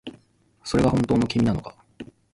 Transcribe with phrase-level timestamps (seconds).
[0.63, 1.75] それが本当の君なのか